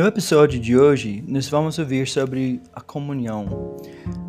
[0.00, 3.76] No episódio de hoje, nós vamos ouvir sobre a comunhão.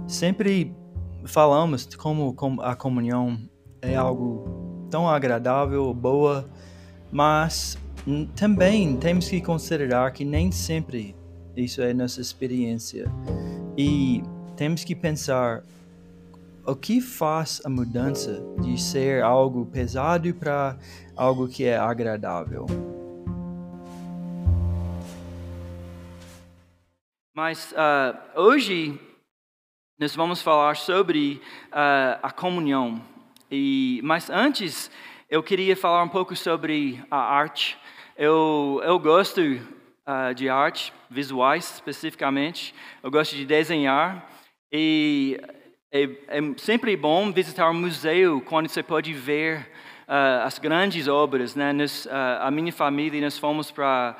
[0.05, 0.76] Sempre
[1.24, 3.40] falamos como a comunhão
[3.81, 6.46] é algo tão agradável, boa,
[7.10, 7.78] mas
[8.35, 11.15] também temos que considerar que nem sempre
[11.56, 13.10] isso é nossa experiência.
[13.78, 14.22] E
[14.58, 15.63] temos que pensar
[16.67, 20.77] o que faz a mudança de ser algo pesado para
[21.16, 22.66] algo que é agradável.
[27.34, 28.99] Mas uh, hoje
[29.98, 33.02] nós vamos falar sobre uh, a comunhão.
[33.49, 34.91] E, mas antes,
[35.30, 37.77] eu queria falar um pouco sobre a arte.
[38.17, 42.75] Eu, eu gosto uh, de arte, visuais especificamente.
[43.02, 44.30] Eu gosto de desenhar.
[44.70, 45.39] E
[45.89, 49.72] é, é sempre bom visitar um museu quando você pode ver
[50.44, 51.55] as grandes obras.
[51.55, 51.72] Né?
[51.72, 54.17] Nos, a minha família, nós fomos para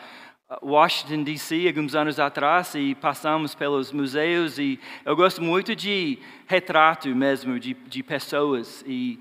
[0.62, 7.08] Washington, D.C., alguns anos atrás, e passamos pelos museus, e eu gosto muito de retrato
[7.16, 8.84] mesmo, de, de pessoas.
[8.86, 9.18] E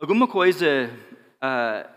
[0.00, 0.90] alguma coisa,
[1.36, 1.88] uh,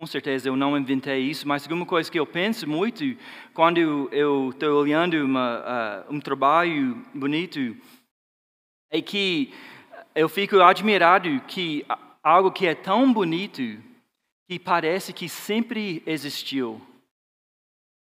[0.00, 3.16] com certeza eu não inventei isso, mas alguma coisa que eu penso muito
[3.54, 3.78] quando
[4.10, 7.76] eu estou olhando uma, uh, um trabalho bonito,
[8.90, 9.54] é que
[10.16, 11.86] eu fico admirado que
[12.24, 13.62] algo que é tão bonito,
[14.48, 16.89] que parece que sempre existiu.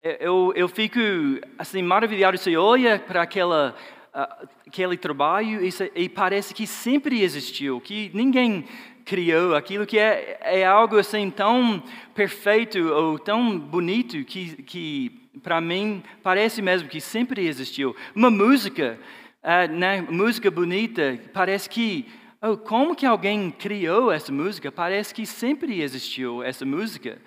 [0.00, 0.98] Eu, eu fico
[1.58, 2.38] assim maravilhado.
[2.38, 3.74] Você olha para aquela,
[4.14, 8.64] uh, aquele trabalho e, e, parece que sempre existiu, que ninguém
[9.04, 11.82] criou aquilo que é, é algo assim tão
[12.14, 17.96] perfeito ou tão bonito que, que para mim parece mesmo que sempre existiu.
[18.14, 19.00] Uma música,
[19.42, 22.06] uh, né, música bonita, parece que
[22.40, 24.70] oh, como que alguém criou essa música?
[24.70, 27.18] Parece que sempre existiu essa música.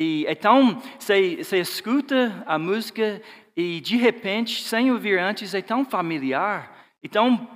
[0.00, 3.20] E então você, você escuta a música
[3.54, 7.46] e de repente, sem ouvir antes, é tão familiar, então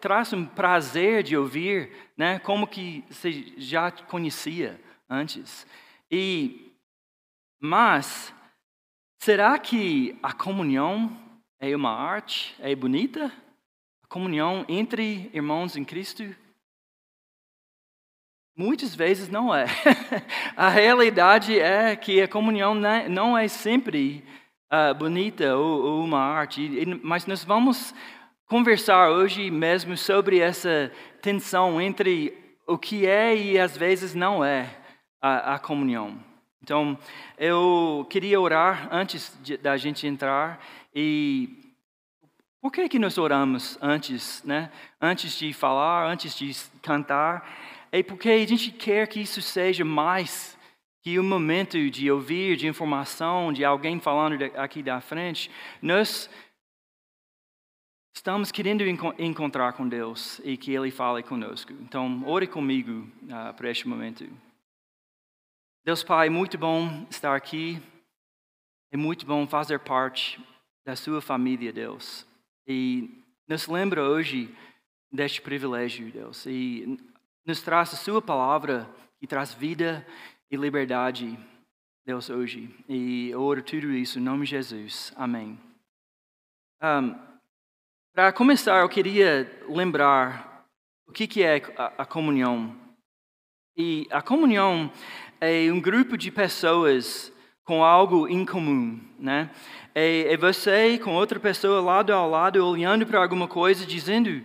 [0.00, 2.38] traz um prazer de ouvir, né?
[2.38, 5.66] Como que você já conhecia antes.
[6.10, 6.72] E
[7.60, 8.34] mas
[9.20, 11.14] será que a comunhão
[11.60, 12.54] é uma arte?
[12.60, 13.30] É bonita?
[14.02, 16.34] A comunhão entre irmãos em Cristo
[18.56, 19.66] Muitas vezes não é.
[20.56, 22.72] a realidade é que a comunhão
[23.08, 24.24] não é sempre
[24.72, 26.70] uh, bonita ou, ou, uma arte,
[27.02, 27.92] mas nós vamos
[28.46, 32.32] conversar hoje mesmo sobre essa tensão entre
[32.64, 34.70] o que é e às vezes não é
[35.20, 36.16] a, a comunhão.
[36.62, 36.96] Então,
[37.36, 41.74] eu queria orar antes de, da gente entrar e
[42.62, 44.70] por que que nós oramos antes, né?
[44.98, 47.46] Antes de falar, antes de cantar?
[47.94, 50.58] É porque a gente quer que isso seja mais
[51.00, 55.48] que um momento de ouvir, de informação, de alguém falando aqui da frente.
[55.80, 56.28] Nós
[58.12, 58.82] estamos querendo
[59.16, 61.72] encontrar com Deus e que Ele fale conosco.
[61.74, 64.26] Então, ore comigo uh, para este momento.
[65.84, 67.80] Deus Pai, muito bom estar aqui.
[68.92, 70.40] É muito bom fazer parte
[70.84, 72.26] da sua família, Deus.
[72.66, 74.52] E nos lembra hoje
[75.12, 76.44] deste privilégio, Deus.
[76.44, 76.98] E
[77.44, 78.88] nos traz a Sua palavra
[79.18, 80.06] que traz vida
[80.50, 81.38] e liberdade,
[82.06, 82.74] Deus, hoje.
[82.88, 85.12] E eu oro tudo isso em nome de Jesus.
[85.16, 85.58] Amém.
[86.82, 87.14] Um,
[88.14, 90.66] Para começar, eu queria lembrar
[91.06, 92.74] o que, que é a, a comunhão.
[93.76, 94.90] E a comunhão
[95.40, 97.32] é um grupo de pessoas
[97.64, 99.50] com algo em comum, né?
[99.94, 104.44] É, é você com outra pessoa lado ao lado olhando para alguma coisa, dizendo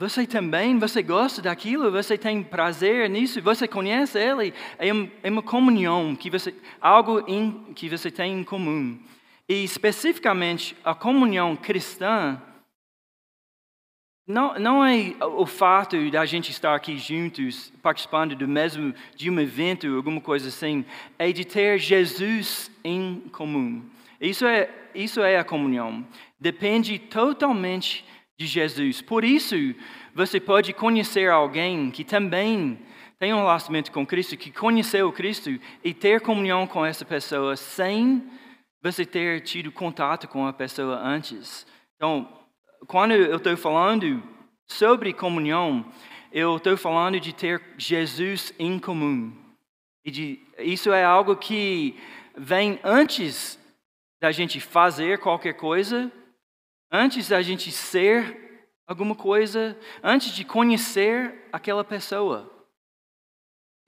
[0.00, 5.28] você também, você gosta daquilo, você tem prazer nisso, você conhece ele, é, um, é
[5.28, 7.22] uma comunhão, que você, algo
[7.74, 8.98] que você tem em comum.
[9.46, 12.40] E especificamente a comunhão cristã
[14.26, 19.38] não, não é o fato da gente estar aqui juntos, participando do mesmo, de um
[19.38, 20.82] evento, alguma coisa assim,
[21.18, 23.84] é de ter Jesus em comum.
[24.18, 26.06] Isso é, isso é a comunhão.
[26.38, 28.02] Depende totalmente
[28.40, 29.02] de Jesus.
[29.02, 29.54] Por isso,
[30.14, 32.78] você pode conhecer alguém que também
[33.18, 38.26] tem um relacionamento com Cristo, que conheceu Cristo e ter comunhão com essa pessoa sem
[38.82, 41.66] você ter tido contato com a pessoa antes.
[41.96, 42.26] Então,
[42.86, 44.22] quando eu estou falando
[44.66, 45.84] sobre comunhão,
[46.32, 49.36] eu estou falando de ter Jesus em comum.
[50.02, 51.94] E de, isso é algo que
[52.34, 53.58] vem antes
[54.18, 56.10] da gente fazer qualquer coisa,
[56.90, 62.50] Antes da gente ser alguma coisa, antes de conhecer aquela pessoa.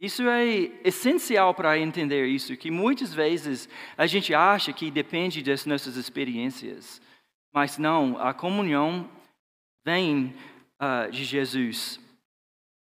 [0.00, 0.44] Isso é
[0.84, 7.02] essencial para entender isso, que muitas vezes a gente acha que depende das nossas experiências,
[7.52, 9.08] mas não, a comunhão
[9.84, 10.34] vem
[10.80, 12.00] uh, de Jesus.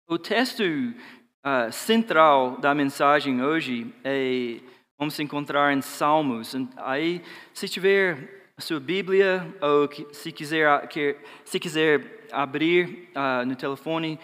[0.09, 4.61] O texto uh, central da mensagem hoje é,
[4.99, 6.55] vamos encontrar em Salmos.
[6.77, 7.23] Aí,
[7.55, 10.89] se tiver sua Bíblia ou se quiser,
[11.45, 14.19] se quiser abrir uh, no telefone,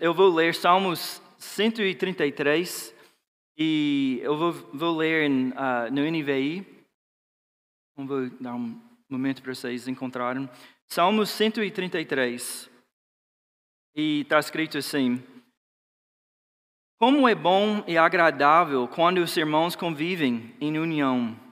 [0.00, 2.94] eu vou ler Salmos 133
[3.56, 6.66] e eu vou, vou ler em, uh, no NVI.
[7.96, 8.78] Vou dar um
[9.08, 10.48] momento para vocês encontrarem.
[10.86, 12.70] Salmos 133.
[13.94, 15.22] E está escrito assim:
[16.98, 21.45] Como é bom e agradável quando os irmãos convivem em união.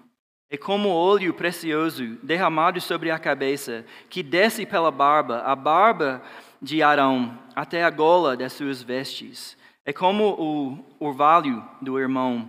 [0.55, 6.23] É como óleo precioso derramado sobre a cabeça, que desce pela barba, a barba
[6.63, 9.57] de Arão, até a gola das suas vestes.
[9.85, 12.49] É como o orvalho do irmão,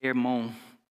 [0.00, 0.50] irmão,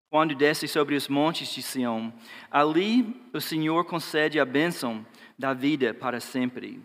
[0.08, 2.14] quando desce sobre os montes de Sião.
[2.52, 5.04] Ali o Senhor concede a bênção
[5.36, 6.80] da vida para sempre.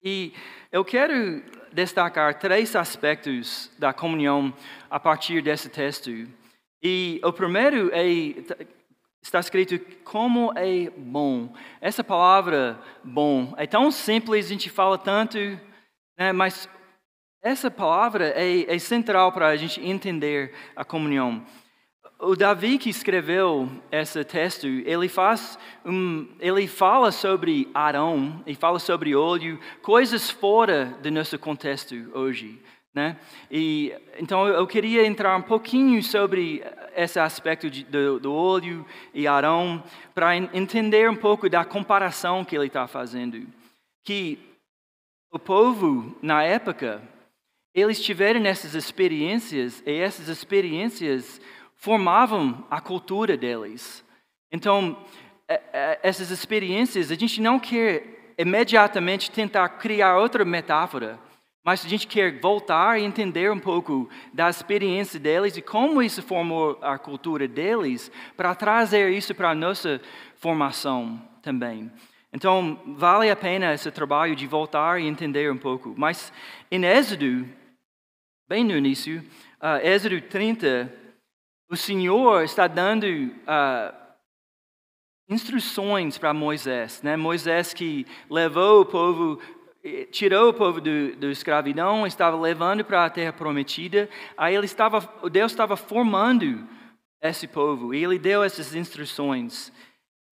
[0.00, 0.32] E
[0.70, 1.42] eu quero
[1.72, 4.54] destacar três aspectos da comunhão
[4.88, 6.28] a partir desse texto.
[6.88, 8.06] E o primeiro é
[9.20, 11.52] está escrito como é bom.
[11.80, 15.36] Essa palavra bom é tão simples, a gente fala tanto,
[16.16, 16.68] né, mas
[17.42, 21.44] essa palavra é, é central para a gente entender a comunhão.
[22.20, 28.78] O Davi que escreveu esse texto, ele faz um, ele fala sobre Arão e fala
[28.78, 32.62] sobre óleo, coisas fora do nosso contexto hoje,
[32.96, 33.18] né?
[33.50, 36.64] E então eu queria entrar um pouquinho sobre
[36.96, 39.84] esse aspecto de, do, do óleo e Arão
[40.14, 43.46] para entender um pouco da comparação que ele está fazendo,
[44.02, 44.38] que
[45.30, 47.02] o povo na época
[47.74, 51.38] eles tiveram essas experiências e essas experiências
[51.74, 54.02] formavam a cultura deles.
[54.50, 55.04] Então,
[55.46, 61.18] é, é, essas experiências, a gente não quer imediatamente tentar criar outra metáfora,
[61.66, 66.22] mas a gente quer voltar e entender um pouco da experiência deles e como isso
[66.22, 70.00] formou a cultura deles, para trazer isso para a nossa
[70.36, 71.90] formação também.
[72.32, 75.92] Então, vale a pena esse trabalho de voltar e entender um pouco.
[75.98, 76.32] Mas
[76.70, 77.44] em Êxodo,
[78.48, 79.18] bem no início,
[79.60, 80.92] uh, Êxodo 30,
[81.68, 83.92] o Senhor está dando uh,
[85.28, 87.02] instruções para Moisés.
[87.02, 87.16] Né?
[87.16, 89.40] Moisés que levou o povo,
[89.86, 94.08] eh, tirou o povo do, do escravidão, estava levando para a terra prometida.
[94.36, 95.00] Aí ele estava,
[95.30, 96.66] Deus estava formando
[97.22, 99.72] esse povo e ele deu essas instruções.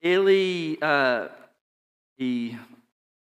[0.01, 1.31] Ele uh,
[2.19, 2.57] e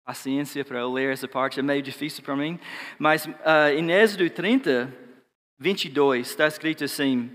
[0.06, 2.58] paciência para eu ler essa parte é meio difícil para mim,
[2.98, 4.94] mas uh, em Êxodo 30,
[5.60, 7.32] 22 está escrito assim: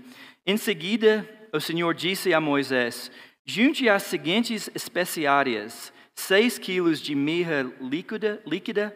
[0.47, 3.11] Em seguida, o Senhor disse a Moisés:
[3.45, 8.93] Junte as seguintes especiárias 6 quilos de mirra líquida, líquida,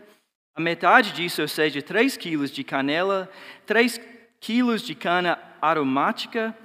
[0.53, 3.31] a metade disso, ou seja, 3 quilos de canela,
[3.65, 3.99] 3
[4.39, 6.55] quilos de cana aromática,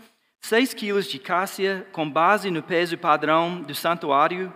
[0.40, 4.52] 6 quilos de cássia, com base no peso padrão do santuário,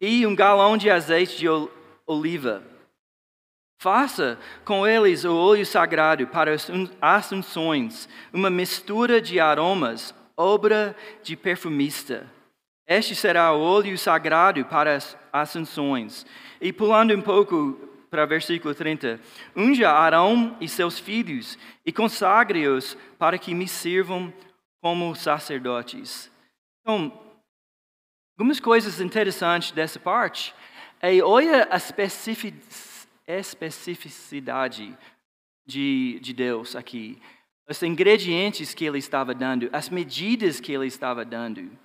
[0.00, 1.46] e um galão de azeite de
[2.06, 2.62] oliva.
[3.78, 11.36] Faça com eles o óleo sagrado para as assunções, uma mistura de aromas, obra de
[11.36, 12.30] perfumista.
[12.94, 14.98] Este será o óleo sagrado para
[15.32, 16.26] as unções.
[16.60, 17.72] E pulando um pouco
[18.10, 19.18] para o versículo 30,
[19.56, 24.30] unja Arão e seus filhos e consagre-os para que me sirvam
[24.82, 26.30] como sacerdotes.
[26.82, 27.18] Então,
[28.36, 30.54] algumas coisas interessantes dessa parte
[31.00, 31.78] é, olha a
[33.26, 34.94] especificidade
[35.66, 37.18] de, de Deus aqui.
[37.66, 41.80] Os ingredientes que ele estava dando, as medidas que ele estava dando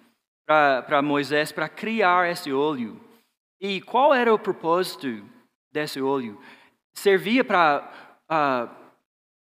[0.48, 3.00] para Moisés para criar esse óleo.
[3.60, 5.24] E qual era o propósito
[5.72, 6.40] desse óleo?
[6.96, 7.92] Servia para
[8.32, 8.76] uh,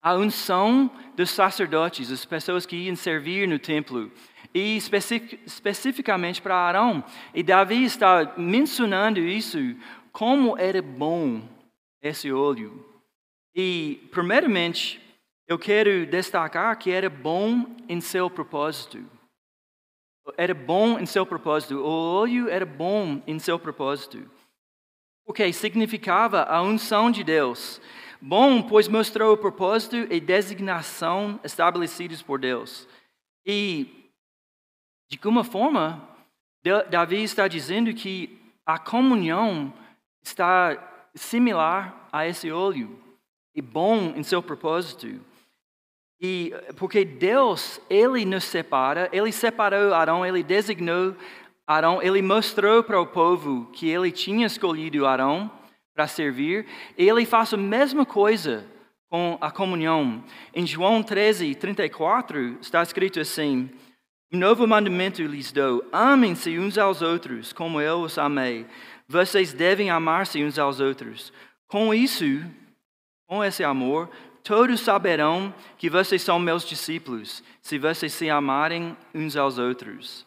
[0.01, 4.09] a unção dos sacerdotes, as pessoas que iam servir no templo
[4.53, 7.03] e especificamente para Arão.
[7.33, 9.57] E Davi está mencionando isso,
[10.13, 11.41] como era bom
[12.01, 12.85] esse óleo.
[13.53, 15.01] E, primeiramente,
[15.47, 19.14] eu quero destacar que era bom em seu propósito.
[20.37, 21.75] Era bom em seu propósito.
[21.77, 24.29] O óleo era bom em seu propósito.
[25.25, 27.81] Porque significava a unção de Deus.
[28.21, 32.87] Bom, pois mostrou o propósito e designação estabelecidos por Deus.
[33.45, 34.11] E
[35.09, 36.07] de alguma forma,
[36.89, 39.71] Davi está dizendo que a comunhão
[40.23, 43.01] está similar a esse óleo.
[43.57, 45.21] e bom em seu propósito.
[46.27, 51.15] E porque Deus, ele nos separa, ele separou Arão, ele designou
[51.67, 55.51] Arão, ele mostrou para o povo que ele tinha escolhido Arão
[55.93, 56.65] para servir,
[56.97, 58.65] ele faz a mesma coisa
[59.07, 60.23] com a comunhão.
[60.51, 63.69] Em João 13, 34, está escrito assim:
[64.33, 68.65] Um novo mandamento lhes dou: amem-se uns aos outros, como eu os amei.
[69.07, 71.31] Vocês devem amar-se uns aos outros.
[71.67, 72.25] Com isso,
[73.27, 74.09] com esse amor,
[74.45, 80.25] todos saberão que vocês são meus discípulos, se vocês se amarem uns aos outros.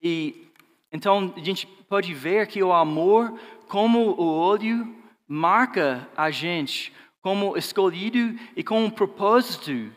[0.00, 0.48] E
[0.92, 4.96] então a gente pode ver que o amor, como o olho,
[5.26, 9.92] marca a gente como escolhido e com um propósito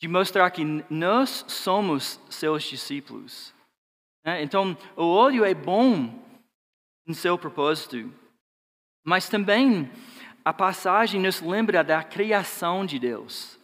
[0.00, 3.52] de mostrar que nós somos seus discípulos.
[4.24, 4.42] Né?
[4.42, 6.22] Então, o olho é bom
[7.06, 8.12] em seu propósito,
[9.04, 9.90] mas também
[10.48, 13.58] a passagem nos lembra da criação de Deus.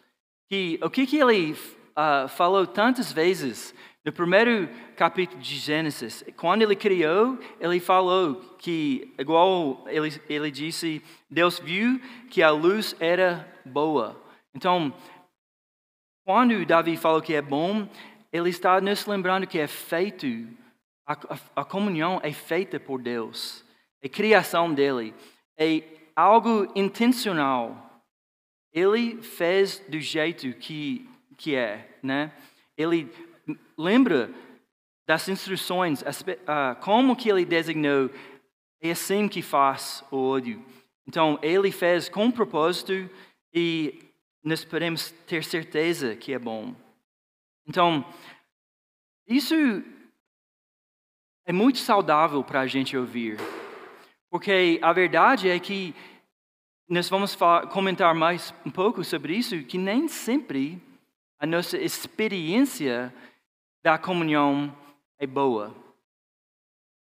[0.50, 3.74] Que o que, que ele uh, falou tantas vezes
[4.04, 11.02] no primeiro capítulo de Gênesis, quando ele criou, ele falou que, igual ele, ele disse,
[11.30, 11.98] Deus viu
[12.28, 14.22] que a luz era boa.
[14.54, 14.92] Então,
[16.22, 17.88] quando Davi falou que é bom,
[18.30, 20.26] ele está nos lembrando que é feito,
[21.06, 23.64] a, a, a comunhão é feita por Deus,
[24.02, 25.14] é criação dele,
[25.56, 28.02] é algo intencional.
[28.72, 32.32] Ele fez do jeito que, que é, né?
[32.76, 33.10] Ele
[33.76, 34.30] lembra
[35.06, 36.02] das instruções,
[36.80, 38.10] como que ele designou,
[38.80, 40.64] é assim que faz o ódio.
[41.06, 42.92] Então, ele fez com propósito
[43.52, 44.10] e
[44.42, 46.74] nós podemos ter certeza que é bom.
[47.66, 48.04] Então,
[49.26, 49.54] isso
[51.46, 53.38] é muito saudável para a gente ouvir,
[54.34, 55.94] porque a verdade é que
[56.88, 57.38] nós vamos
[57.70, 60.82] comentar mais um pouco sobre isso, que nem sempre
[61.38, 63.14] a nossa experiência
[63.80, 64.76] da comunhão
[65.20, 65.72] é boa.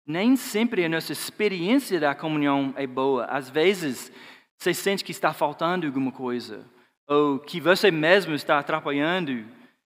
[0.06, 3.26] Nem sempre a nossa experiência da comunhão é boa.
[3.26, 4.12] Às vezes,
[4.56, 6.70] você sente que está faltando alguma coisa,
[7.08, 9.44] ou que você mesmo está atrapalhando,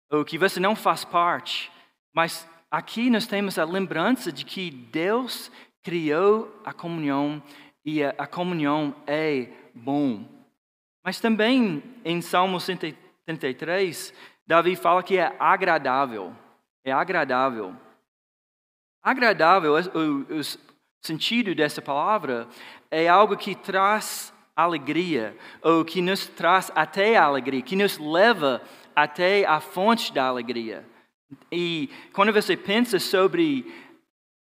[0.09, 1.69] ou que você não faz parte.
[2.15, 5.51] Mas aqui nós temos a lembrança de que Deus
[5.85, 7.41] criou a comunhão
[7.85, 10.27] e a, comunhão é bom.
[11.05, 14.13] Mas também em Salmo 133,
[14.45, 16.35] Davi fala que é agradável
[16.85, 17.75] é agradável.
[19.03, 20.41] Agradável, o, o
[21.03, 22.47] sentido dessa palavra
[22.91, 28.63] é algo que traz alegria, ou que nos traz até a alegria, que nos leva
[28.95, 30.87] até a fonte da alegria.
[31.51, 33.73] E quando você pensa sobre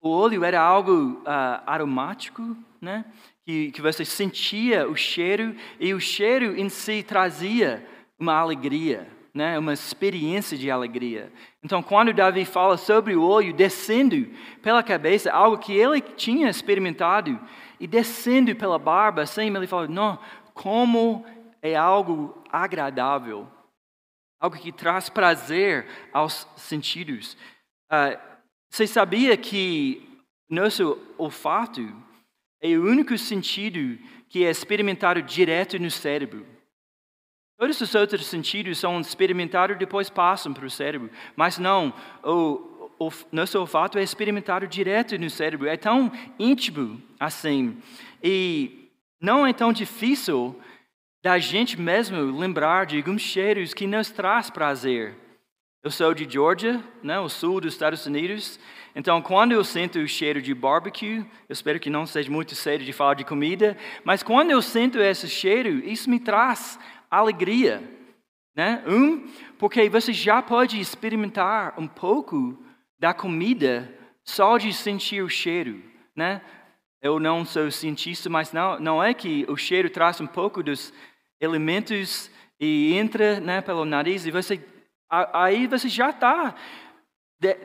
[0.02, 3.06] o óleo, era algo uh, aromático, né?
[3.46, 7.86] Que, que você sentia o cheiro, e o cheiro em si trazia
[8.20, 11.32] uma alegria né, uma experiência de alegria.
[11.64, 14.28] Então, quando Davi fala sobre o olho descendo
[14.62, 17.40] pela cabeça, algo que ele tinha experimentado,
[17.80, 20.20] e descendo pela barba, assim, ele fala: não,
[20.54, 21.26] como
[21.62, 23.48] é algo agradável,
[24.40, 27.38] algo que traz prazer aos sentidos.
[27.92, 28.29] Uh,
[28.70, 30.08] você sabia que
[30.50, 31.82] nosso olfato
[32.62, 33.98] é o único sentido
[34.28, 36.46] que é experimentado direto no cérebro?
[37.58, 41.10] Todos os outros sentidos são experimentados e depois passam para o cérebro.
[41.36, 45.68] Mas não, o, o nosso olfato é experimentado direto no cérebro.
[45.68, 46.10] É tão
[46.40, 47.78] íntimo assim.
[48.24, 50.58] E não é tão difícil
[51.22, 55.16] da gente mesmo lembrar de alguns cheiros que nos traz prazer.
[55.82, 58.60] Eu sou de Georgia, né, o sul dos Estados Unidos.
[58.94, 62.86] Então, quando eu sinto o cheiro de barbecue, eu espero que não seja muito sério
[62.86, 66.78] de falar de comida, mas quando eu sinto esse cheiro, isso me traz
[67.10, 67.82] alegria.
[68.54, 68.84] Né?
[68.86, 69.26] Um,
[69.58, 72.62] porque você já pode experimentar um pouco
[73.00, 73.90] da comida
[74.22, 75.82] só de sentir o cheiro.
[76.14, 76.42] Né?
[77.02, 80.92] Eu não sou cientista, mas não, não é que o cheiro traz um pouco dos
[81.40, 84.62] elementos e entra né, pelo nariz e você
[85.10, 86.56] aí você já está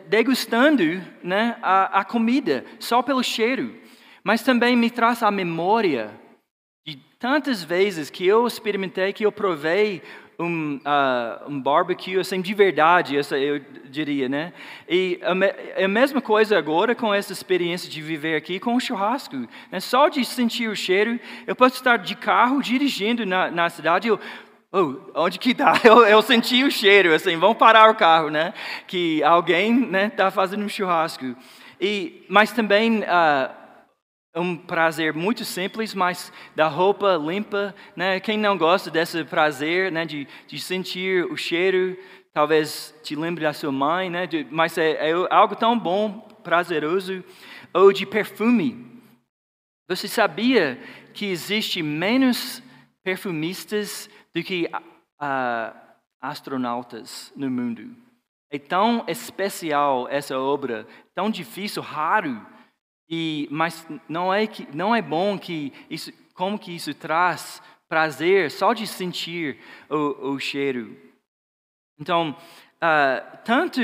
[0.07, 0.83] degustando
[1.23, 3.75] né, a, a comida só pelo cheiro.
[4.23, 6.11] Mas também me traz a memória
[7.19, 10.03] tantas vezes que eu experimentei, que eu provei
[10.39, 14.53] um, uh, um barbecue assim de verdade, essa eu diria, né?
[14.89, 19.37] E a, a, mesma coisa agora com essa experiência de viver aqui com o churrasco.
[19.71, 19.81] Né?
[19.81, 24.19] Só de sentir o cheiro, eu posso estar de carro dirigindo na, na cidade, eu
[24.77, 25.81] Oh, onde que está?
[25.85, 28.53] Eu, eu, senti o cheiro, assim, vamos parar o carro, né?
[28.89, 31.37] Que alguém está né, tá fazendo um churrasco.
[31.81, 33.55] E, mas também uh,
[34.35, 38.19] um prazer muito simples, mas da roupa limpa, né?
[38.19, 40.05] Quem não gosta desse prazer, né?
[40.05, 41.97] De, de sentir o cheiro,
[42.33, 44.27] talvez te lembre da sua mãe, né?
[44.27, 47.23] De, mas é, é algo tão bom, prazeroso.
[47.73, 49.01] Ou de perfume.
[49.89, 50.81] Você sabia
[51.13, 52.61] que existe menos
[53.05, 55.79] perfumistas do que uh,
[56.21, 57.95] astronautas no mundo?
[58.51, 62.45] É tão especial essa obra, tão difícil, raro
[63.09, 68.51] e, mas não é, que, não é bom que isso, como que isso traz prazer
[68.51, 70.97] só de sentir o, o cheiro.
[71.99, 73.81] Então, uh, tanto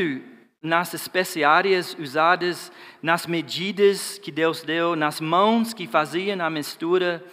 [0.62, 2.70] nas especiarias usadas,
[3.02, 7.24] nas medidas que Deus deu, nas mãos que faziam a mistura,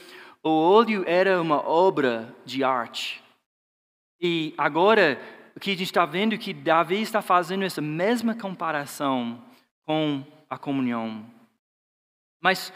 [0.48, 3.24] o óleo era uma obra de arte.
[4.20, 5.20] E agora,
[5.56, 9.44] o que a gente está vendo é que Davi está fazendo essa mesma comparação
[9.86, 11.26] com a comunhão.
[12.42, 12.74] Mas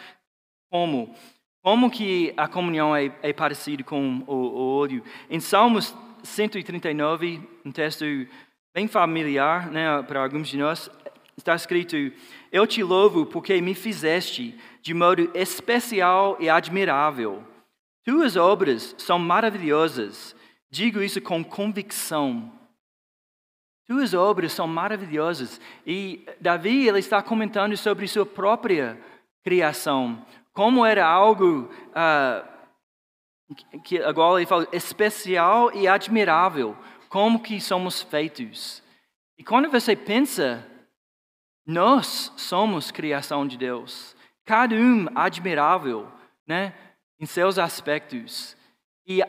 [0.70, 1.16] como?
[1.64, 5.04] Como que a comunhão é, é parecida com o, o óleo?
[5.30, 8.06] Em Salmos 139, um texto
[8.74, 10.90] bem familiar né, para alguns de nós,
[11.38, 11.96] está escrito:
[12.52, 17.44] Eu te louvo porque me fizeste de modo especial e admirável.
[18.04, 20.36] Tuas obras são maravilhosas.
[20.70, 22.52] Digo isso com convicção.
[23.86, 25.60] Tuas obras são maravilhosas.
[25.86, 29.00] E Davi ele está comentando sobre sua própria
[29.44, 32.52] criação, como era algo uh,
[33.84, 36.76] que agora ele fala especial e admirável,
[37.10, 38.82] como que somos feitos.
[39.38, 40.66] E quando você pensa,
[41.66, 44.16] nós somos criação de Deus,
[44.46, 46.08] cada um admirável,
[46.48, 46.74] né,
[47.22, 48.58] em seus aspectos.
[49.06, 49.22] E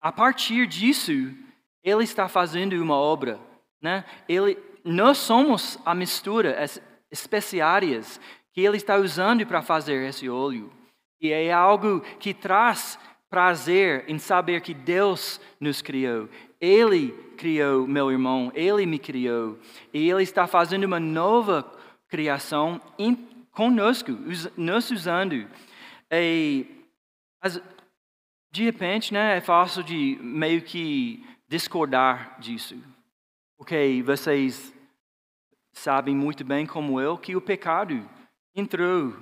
[0.00, 1.12] a partir disso,
[1.82, 3.40] ele está fazendo uma obra,
[3.82, 4.04] né?
[4.28, 8.20] Ele, nós somos a mistura, as especiarias
[8.52, 10.72] que ele está usando para fazer esse óleo.
[11.20, 12.98] E é algo que traz
[13.28, 16.28] prazer em saber que Deus nos criou.
[16.60, 19.58] Ele criou meu irmão, ele me criou.
[19.92, 21.68] E ele está fazendo uma nova
[22.08, 23.14] criação em,
[23.50, 24.12] conosco,
[24.56, 25.48] nos usando.
[26.10, 26.66] E,
[27.44, 27.60] as,
[28.50, 32.82] de repente, né, é fácil de meio que discordar disso.
[33.58, 34.72] Porque vocês
[35.70, 38.08] sabem muito bem, como eu, que o pecado
[38.54, 39.14] entrou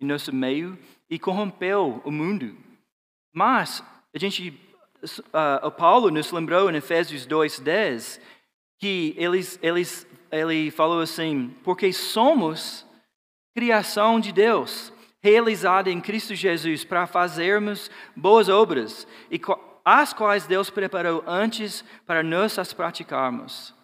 [0.00, 0.76] em nosso meio
[1.08, 2.56] e corrompeu o mundo.
[3.32, 4.48] Mas a gente,
[5.00, 8.20] uh, o Paulo nos lembrou em Efésios 2:10
[8.80, 12.84] que eles, eles, ele falou assim: porque somos
[13.54, 19.40] criação de Deus, realizada em Cristo Jesus para fazermos boas obras e
[19.84, 23.74] as quais Deus preparou antes para nós as praticarmos.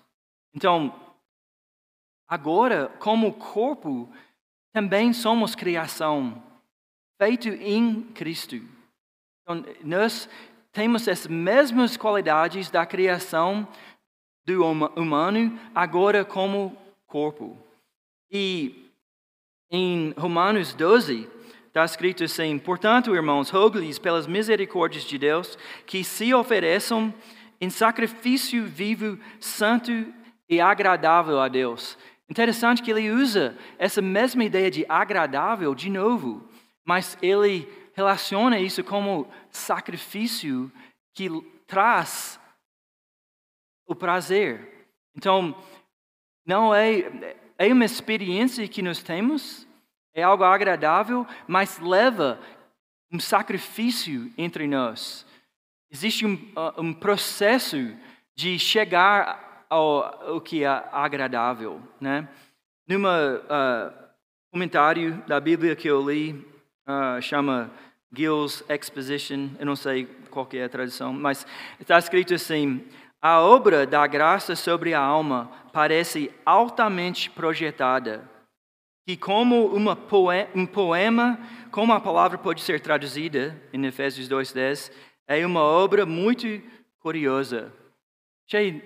[0.55, 0.94] Então,
[2.29, 4.11] agora, como corpo,
[4.72, 6.42] também somos criação,
[7.20, 8.57] feito em Cristo.
[9.42, 10.29] Então, nós
[10.72, 13.66] temos as mesmas qualidades da criação
[14.44, 17.57] do humano, agora como corpo.
[18.31, 18.86] E
[19.70, 21.29] em Romanos 12,
[21.66, 27.12] está escrito assim: Portanto, irmãos, rogo-lhes pelas misericórdias de Deus que se ofereçam
[27.61, 29.92] em sacrifício vivo, santo
[30.48, 31.98] e agradável a Deus.
[32.29, 36.48] Interessante que ele usa essa mesma ideia de agradável de novo,
[36.85, 40.70] mas ele relaciona isso como sacrifício
[41.14, 41.29] que
[41.66, 42.38] traz
[43.87, 44.88] o prazer.
[45.16, 45.57] Então,
[46.44, 49.66] não é, é uma experiência que nós temos,
[50.14, 52.38] é algo agradável, mas leva
[53.12, 55.26] um sacrifício entre nós.
[55.90, 57.76] Existe um, uh, um processo
[58.34, 61.80] de chegar ao, ao que é agradável.
[62.00, 62.28] Né?
[62.88, 64.06] Numa uh,
[64.50, 66.32] comentário da Bíblia que eu li,
[66.86, 67.70] uh, chama
[68.14, 71.46] Gill's Exposition, eu não sei qual é a tradução, mas
[71.80, 72.84] está escrito assim:
[73.26, 78.22] a obra da graça sobre a alma parece altamente projetada,
[79.04, 81.36] que como poema, um poema,
[81.72, 84.92] como a palavra pode ser traduzida em Efésios 2:10,
[85.26, 86.46] é uma obra muito
[87.00, 87.72] curiosa.
[88.48, 88.80] Deixa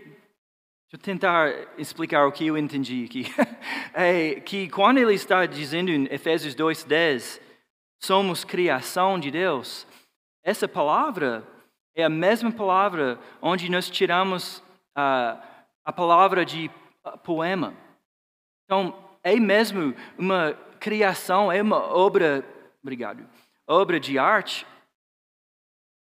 [0.92, 3.26] eu tentar explicar o que eu entendi aqui.
[3.92, 7.40] É que quando ele está dizendo em Efésios 2,10,
[7.98, 9.86] somos criação de Deus,
[10.44, 11.44] essa palavra
[11.94, 14.58] é a mesma palavra onde nós tiramos
[14.96, 15.40] uh,
[15.84, 16.70] a palavra de
[17.24, 17.74] poema.
[18.64, 22.44] Então, é mesmo uma criação, é uma obra,
[22.82, 23.28] obrigado,
[23.66, 24.66] obra de arte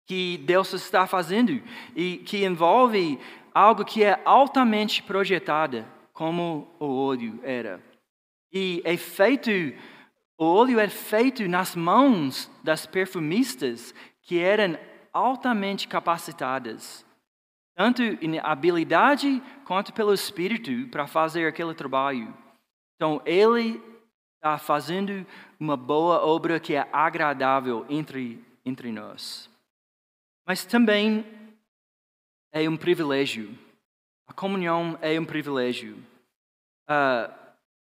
[0.06, 1.62] que Deus está fazendo
[1.94, 3.18] e que envolve
[3.52, 7.82] algo que é altamente projetada, como o óleo era.
[8.52, 9.50] E é feito
[10.38, 14.78] o óleo é feito nas mãos das perfumistas que eram
[15.16, 17.06] altamente capacitadas,
[17.74, 22.36] tanto em habilidade quanto pelo espírito, para fazer aquele trabalho.
[22.96, 23.82] Então, ele
[24.34, 25.26] está fazendo
[25.58, 29.48] uma boa obra que é agradável entre, entre nós.
[30.46, 31.24] Mas também
[32.52, 33.56] é um privilégio.
[34.28, 35.96] A comunhão é um privilégio.
[36.88, 37.32] Uh,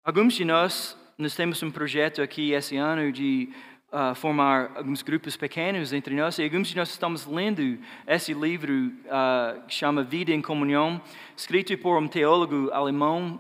[0.02, 3.54] alguns de nós, nós temos um projeto aqui esse ano de
[3.92, 8.74] uh, formar alguns grupos pequenos entre nós, e alguns de nós estamos lendo esse livro
[8.74, 11.02] uh, que chama Vida em Comunhão,
[11.36, 13.40] escrito por um teólogo alemão,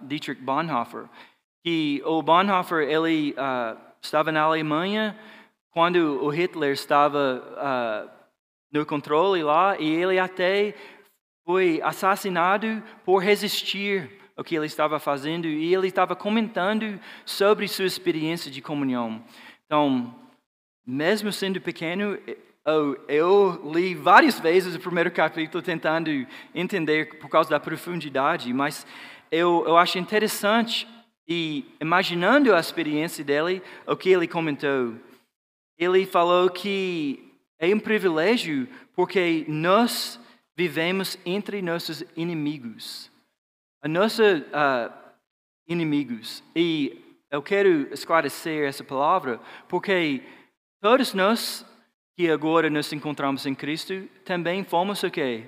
[0.00, 1.04] Dietrich Bonhoeffer.
[1.64, 3.34] Que o Bonhoeffer ele
[4.02, 5.16] estava na Alemanha
[5.70, 8.10] quando o Hitler estava
[8.70, 10.74] no controle lá, e ele até
[11.44, 17.86] foi assassinado por resistir ao que ele estava fazendo, e ele estava comentando sobre sua
[17.86, 19.22] experiência de comunhão.
[19.66, 20.14] Então,
[20.86, 22.18] mesmo sendo pequeno,
[23.08, 26.10] eu, li várias vezes o primeiro capítulo tentando
[26.54, 28.86] entender por causa da profundidade, mas
[29.30, 30.88] eu, eu acho interessante
[31.28, 34.94] e imaginando a experiência dele, o que ele comentou.
[35.78, 40.20] Ele falou que é um privilégio porque nós
[40.56, 43.10] vivemos entre nossos inimigos.
[43.82, 45.04] A nossa uh,
[45.66, 46.42] inimigos.
[46.54, 50.22] E eu quero esclarecer essa palavra porque
[50.80, 51.66] todos nós
[52.16, 55.44] que agora nos encontramos em Cristo também fomos o quê?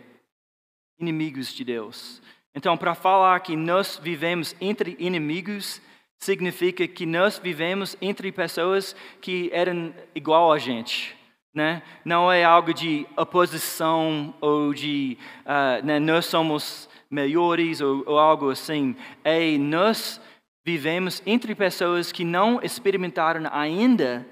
[0.99, 2.21] Inimigos de Deus.
[2.55, 5.81] Então, para falar que nós vivemos entre inimigos,
[6.19, 11.15] significa que nós vivemos entre pessoas que eram igual a gente.
[11.55, 11.83] Né?
[12.05, 18.51] Não é algo de oposição ou de uh, né, nós somos melhores ou, ou, algo
[18.51, 18.97] assim.
[19.25, 20.21] É nós
[20.66, 24.26] vivemos entre pessoas que não experimentaram ainda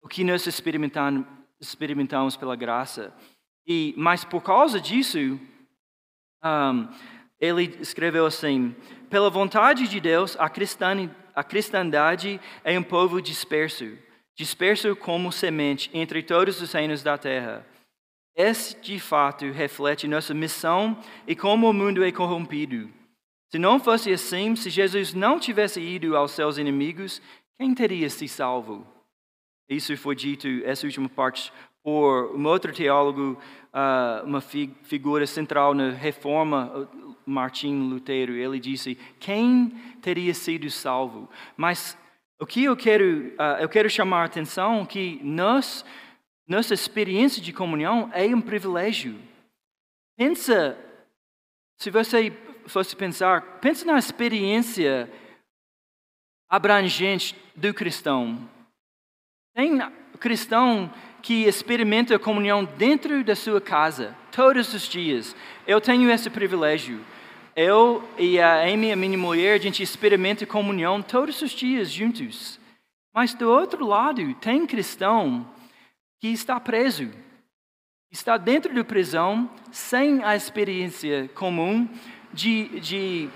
[0.00, 3.12] o que nós experimentamos, pela graça.
[3.66, 5.40] E mas por causa disso,
[6.44, 6.88] um,
[7.40, 8.76] ele escreveu assim:
[9.10, 13.98] pela vontade de Deus, a, cristã, a cristandade é um povo disperso
[14.34, 17.66] disperso como semente entre todos os reinos da terra.
[18.34, 23.01] Esse, de fato, reflete nossa missão e como o mundo é corrompido.
[23.52, 27.20] Se não fosse assim, se Jesus não tivesse ido aos seus inimigos,
[27.58, 28.86] quem teria se salvo?
[29.68, 31.52] Isso foi dito, essa última parte,
[31.84, 33.38] por um outro teólogo,
[33.70, 36.88] ah, uma figura central na reforma,
[37.26, 38.32] Martim Lutero.
[38.32, 39.68] Ele disse: Quem
[40.00, 41.28] teria sido salvo?
[41.54, 41.98] Mas
[42.40, 45.84] o que eu quero, uh, eu quero chamar a atenção que nós,
[46.48, 49.14] nossa experiência de comunhão é um privilégio.
[50.16, 50.78] Pensa,
[51.76, 52.32] se você
[52.66, 55.10] fosse pensar, pensa na experiência
[56.48, 58.38] abrangente do cristão.
[59.54, 59.80] Tem
[60.18, 65.36] cristão que experimenta a comunhão dentro da sua casa, todos os dias.
[65.66, 67.00] Eu tenho esse privilégio.
[67.54, 72.58] Eu e a Amy, a minha mulher, a gente experimenta comunhão todos os dias juntos.
[73.14, 75.46] Mas do outro lado, tem cristão
[76.20, 77.10] que está preso,
[78.10, 81.88] está dentro da prisão, sem a experiência comum
[82.32, 83.28] de, de,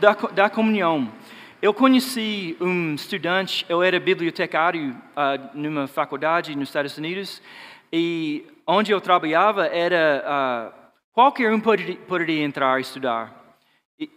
[0.00, 1.12] da, da comunhão.
[1.60, 7.40] Eu conheci um estudante, eu era bibliotecário uh, numa faculdade nos Estados Unidos,
[7.92, 10.72] e onde eu trabalhava era.
[10.74, 13.40] Uh, qualquer um poderia, poderia entrar e estudar.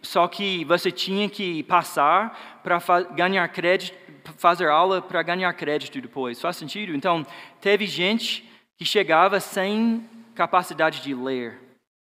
[0.02, 2.80] Só que você tinha que passar para
[3.14, 3.96] ganhar crédito,
[4.36, 6.40] fazer aula para ganhar crédito depois.
[6.40, 6.96] Faz sentido?
[6.96, 7.24] Então,
[7.60, 8.44] teve gente
[8.76, 11.65] que chegava sem capacidade de ler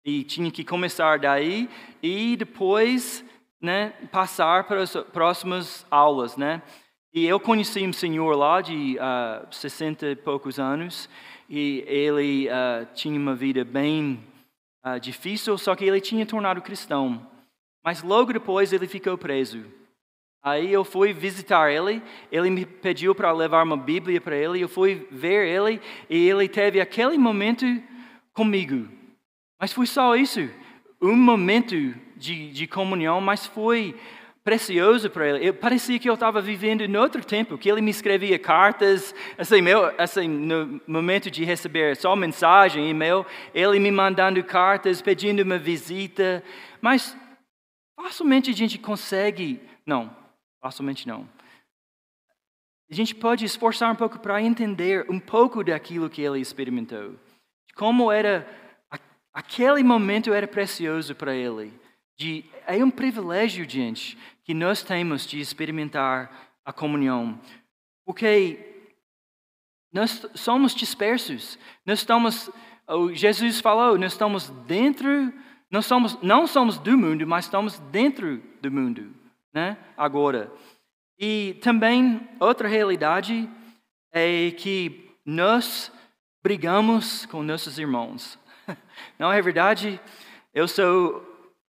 [0.03, 1.69] e tinha que começar daí
[2.01, 3.23] e depois,
[3.61, 6.61] né, passar para as próximas aulas, né?
[7.13, 11.09] E eu conheci um senhor lá de uh, ah, 60 e poucos anos
[11.49, 14.23] e ele uh, tinha uma vida bem
[14.85, 17.25] uh, difícil, só que ele tinha tornado cristão.
[17.83, 19.65] Mas logo depois ele ficou preso.
[20.43, 24.69] Aí eu fui visitar ele, ele me pediu para levar uma Bíblia para ele, eu
[24.69, 27.65] fui ver ele e ele teve aquele momento
[28.33, 28.98] comigo.
[29.59, 30.49] Mas foi só isso,
[31.01, 31.75] um momento
[32.15, 33.95] de, de comunhão, mas foi
[34.43, 35.47] precioso para ele.
[35.47, 39.61] Eu, parecia que eu estava vivendo em outro tempo, que ele me escrevia cartas, assim,
[39.61, 45.57] meu, assim, no momento de receber só mensagem, e-mail, ele me mandando cartas, pedindo uma
[45.57, 46.43] visita,
[46.81, 47.15] mas
[48.01, 49.61] Facilmente a gente consegue.
[49.85, 50.15] Não,
[50.61, 51.27] facilmente não.
[52.89, 57.15] A gente pode esforçar um pouco para entender um pouco daquilo que ele experimentou.
[57.75, 58.47] Como era.
[59.33, 61.73] Aquele momento era precioso para ele.
[62.17, 67.39] De, é um privilégio, gente, que nós temos de experimentar a comunhão.
[68.05, 68.69] Porque
[69.91, 71.57] nós somos dispersos.
[71.85, 72.49] Nós estamos,
[73.13, 75.33] Jesus falou, nós estamos dentro,
[75.71, 79.13] nós somos, não somos do mundo, mas estamos dentro do mundo,
[79.53, 79.77] né?
[79.95, 80.51] Agora.
[81.17, 83.49] E também outra realidade
[84.11, 85.91] é que nós
[86.41, 88.39] brigamos com nossos irmãos.
[89.17, 89.99] Não é verdade?
[90.53, 91.25] Eu sou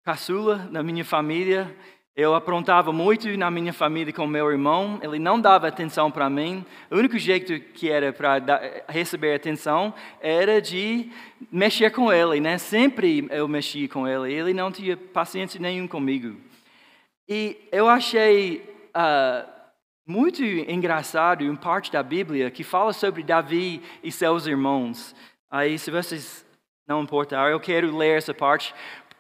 [0.05, 1.75] caçula na minha família.
[2.15, 4.99] Eu aprontava muito na minha família com meu irmão.
[5.03, 6.65] Ele não dava atenção para mim.
[6.91, 8.41] O único jeito que era para
[8.89, 11.11] receber atenção era de
[11.53, 12.57] mexer com ele, né?
[12.57, 14.33] Sempre eu mexia com ele.
[14.33, 16.41] Ele não tinha paciência nenhum comigo.
[17.29, 18.63] E eu achei
[18.97, 19.47] uh,
[20.07, 25.15] muito engraçado uma parte da Bíblia que fala sobre Davi e seus irmãos.
[25.51, 26.46] Aí, se vocês
[26.87, 28.73] não importar, eu quero ler essa parte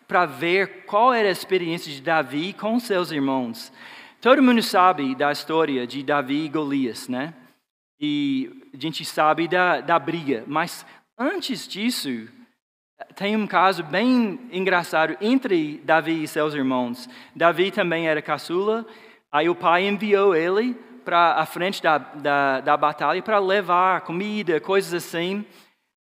[0.07, 3.72] para ver qual era a experiência de Davi com seus irmãos.
[4.20, 7.35] Todo mundo sabe da história de Davi e Golias, né?
[8.00, 10.44] E a gente sabe da, da briga.
[10.46, 10.87] Mas
[11.18, 12.29] antes disso,
[13.16, 17.09] tem um caso bem engraçado entre Davi e seus irmãos.
[17.35, 18.87] Davi também era caçula,
[19.31, 20.74] aí o pai enviou ele
[21.05, 25.44] para a frente da, da, da batalha para levar comida, coisas assim.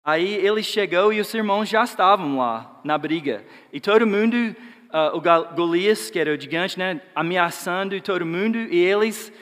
[0.05, 3.43] Aí ele chegou e os irmãos já estavam lá na briga.
[3.73, 8.77] E todo mundo, uh, o Golias, que era o gigante, né, ameaçando todo mundo, e
[8.77, 9.33] eles,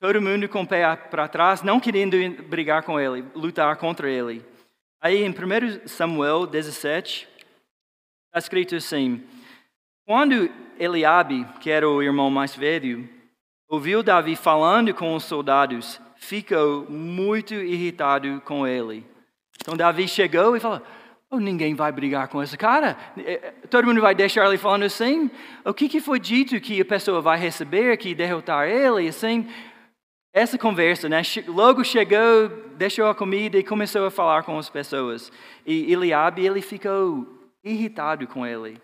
[0.00, 4.44] todo mundo com o pé para trás, não querendo brigar com ele, lutar contra ele.
[5.00, 7.28] Aí em 1 Samuel 17,
[8.26, 9.22] está escrito assim:
[10.04, 13.08] Quando Eliabe, que era o irmão mais velho,
[13.68, 19.06] ouviu Davi falando com os soldados, ficou muito irritado com ele.
[19.68, 20.80] Então Davi chegou e falou:
[21.30, 22.96] oh, ninguém vai brigar com esse cara.
[23.18, 25.30] É, é, todo mundo vai deixar ele falando assim.
[25.62, 29.46] O que, que foi dito que a pessoa vai receber, que derrotar ele, assim?
[30.32, 31.20] Essa conversa, né?
[31.48, 35.30] Logo chegou, deixou a comida e começou a falar com as pessoas.
[35.66, 37.28] E Eliabe, ele ficou
[37.62, 38.78] irritado com ele.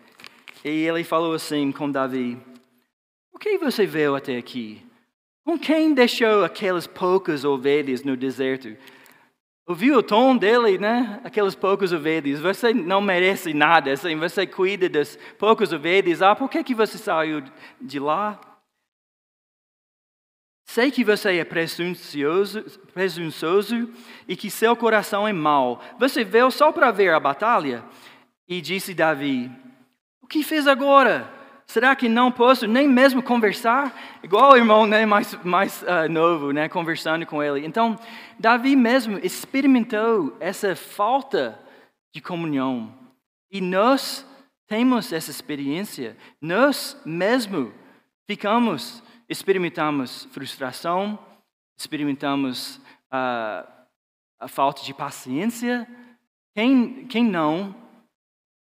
[0.63, 2.37] E ele falou assim com Davi:
[3.33, 4.83] O que você veio até aqui?
[5.43, 8.77] Com quem deixou aquelas poucas ovelhas no deserto?
[9.67, 11.19] Ouviu o tom dele, né?
[11.23, 12.39] Aquelas poucas ovelhas.
[12.39, 16.21] Você não merece nada, assim, você cuida das poucas ovelhas.
[16.21, 17.43] Ah, por que, que você saiu
[17.81, 18.39] de lá?
[20.67, 23.89] Sei que você é presunçoso, presunçoso
[24.27, 25.81] e que seu coração é mau.
[25.99, 27.83] Você veio só para ver a batalha?
[28.47, 29.49] E disse Davi:
[30.21, 31.31] O que fez agora?
[31.65, 33.93] Será que não posso nem mesmo conversar?
[34.23, 37.65] Igual o irmão né, mais, mais uh, novo, né, conversando com ele.
[37.65, 37.97] Então,
[38.39, 41.59] Davi mesmo experimentou essa falta
[42.13, 42.93] de comunhão.
[43.51, 44.25] E nós
[44.67, 46.17] temos essa experiência.
[46.41, 47.73] Nós mesmo
[48.27, 51.19] ficamos, experimentamos frustração,
[51.77, 52.77] experimentamos
[53.11, 53.67] uh,
[54.39, 55.87] a falta de paciência.
[56.55, 57.75] Quem, quem não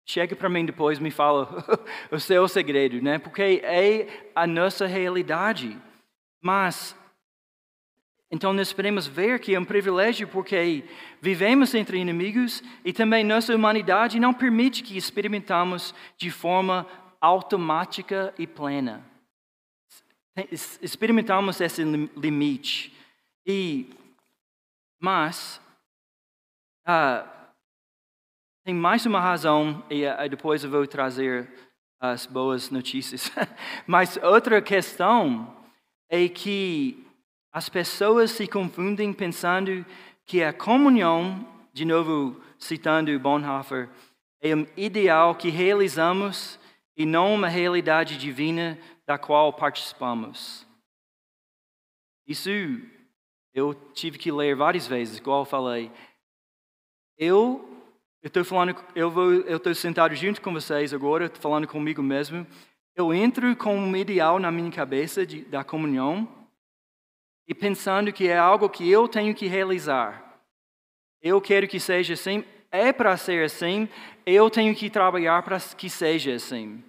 [0.05, 1.47] Chega para mim depois me fala
[2.11, 3.17] o seu segredo, né?
[3.17, 5.77] Porque é a nossa realidade.
[6.41, 6.95] Mas,
[8.29, 10.83] então nós podemos ver que é um privilégio porque
[11.21, 16.85] vivemos entre inimigos e também nossa humanidade não permite que experimentamos de forma
[17.21, 19.05] automática e plena.
[20.81, 22.91] Experimentamos esse limite.
[23.45, 23.89] E,
[24.99, 25.61] mas,
[26.87, 27.32] uh,
[28.63, 31.51] tem mais uma razão, e eh, depois eu vou trazer
[31.99, 33.29] as boas notícias.
[33.85, 35.53] Mas outra questão
[36.09, 37.05] é que
[37.51, 39.85] as pessoas se confundem pensando
[40.25, 43.89] que a comunhão, de novo citando Bonhoeffer,
[44.41, 46.57] é um ideal que realizamos
[46.95, 50.65] e não uma realidade divina da qual participamos.
[52.25, 52.49] Isso
[53.53, 55.91] eu tive que ler várias vezes, igual eu falei.
[57.17, 57.72] Eu
[58.23, 62.47] eu estou falando, eu vou, eu estou sentado junto com vocês agora, falando comigo mesmo.
[62.95, 66.25] Eu entro com um ideal na minha cabeça de, da comunhão
[67.45, 70.39] e pensando que é algo que eu tenho que realizar.
[71.21, 73.89] Eu quero que seja assim, é para ser assim,
[74.25, 76.81] eu tenho que trabalhar para que seja assim.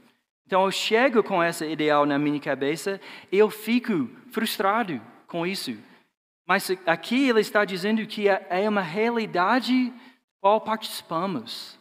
[0.47, 3.01] Então eu chego com esse ideal na minha cabeça
[3.33, 5.77] e eu fico frustrado com isso.
[6.47, 9.93] Mas aqui ele está dizendo que é, é uma realidade
[10.45, 11.79] qual participamos.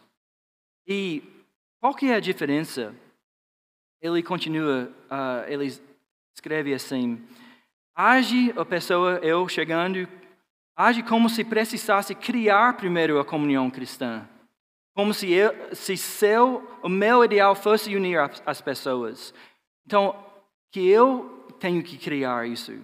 [0.87, 1.21] E
[1.81, 2.95] qual que é a diferença?
[4.01, 5.77] Ele continua, uh, ele
[6.33, 7.21] escreve assim:
[7.93, 10.07] age a pessoa, eu chegando,
[10.77, 14.25] age como se precisasse criar primeiro a comunhão cristã.
[14.95, 19.33] Como se, eu, se seu, o meu ideal fosse unir as pessoas.
[19.85, 20.15] Então,
[20.71, 22.79] que eu tenho que criar isso.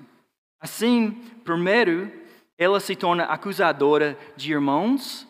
[0.60, 1.12] Assim,
[1.46, 2.12] primeiro,
[2.58, 5.29] ela se torna acusadora de irmãos,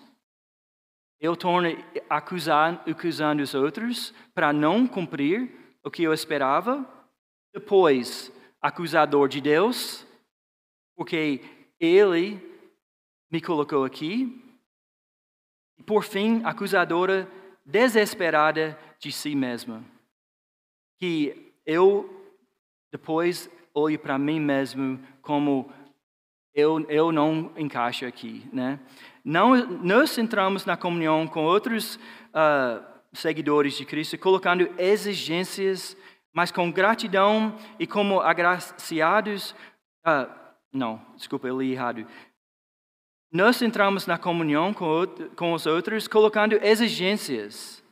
[1.19, 1.69] eu torno
[2.09, 5.51] acusar, acusando os outros para não cumprir
[5.83, 6.87] o que eu esperava.
[7.53, 10.05] Depois, acusador de Deus,
[10.95, 11.41] porque
[11.79, 12.39] Ele
[13.29, 14.43] me colocou aqui.
[15.77, 17.29] E por fim, acusadora
[17.65, 19.83] desesperada de si mesma.
[20.99, 22.33] Que eu
[22.91, 25.71] depois olho para mim mesmo como
[26.59, 28.79] eu, eu não encaixo aqui, né?
[29.23, 35.95] Não, nós entramos na comunhão com outros uh, seguidores de Cristo, colocando exigências,
[36.33, 39.55] mas com gratidão e como agraciados.
[40.05, 40.29] Uh,
[40.71, 42.05] não, desculpa, eu li errado.
[43.31, 47.83] Nós entramos na comunhão com, com os outros colocando exigências,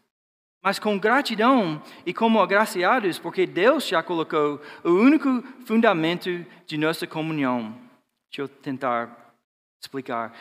[0.63, 7.06] mas com gratidão e como agraciados, porque Deus já colocou o único fundamento de nossa
[7.06, 7.87] comunhão.
[8.30, 9.34] Deixa eu tentar
[9.82, 10.36] explicar.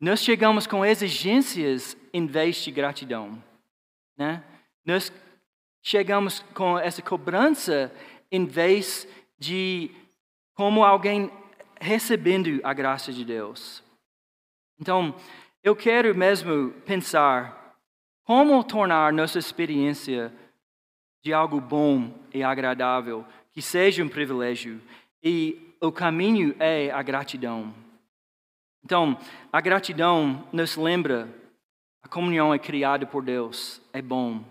[0.00, 3.42] Nós chegamos com exigências em vez de gratidão.
[4.16, 4.42] Né?
[4.84, 5.12] Nós
[5.82, 7.92] chegamos com essa cobrança
[8.30, 9.06] em vez
[9.38, 9.90] de
[10.54, 11.30] como alguém
[11.80, 13.82] recebendo a graça de Deus.
[14.78, 15.14] Então,
[15.62, 17.76] eu quero mesmo pensar
[18.24, 20.32] como tornar nossa experiência
[21.22, 24.80] de algo bom e agradável, que seja um privilégio,
[25.22, 27.74] e o caminho é a gratidão.
[28.84, 29.18] Então,
[29.52, 31.28] a gratidão nos lembra
[32.02, 34.42] a comunhão é criada por Deus, é bom.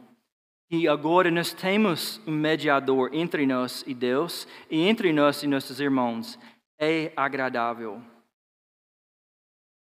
[0.71, 5.79] E agora nós temos um mediador entre nós e Deus, e entre nós e nossos
[5.79, 6.37] irmãos,
[6.79, 8.01] é agradável.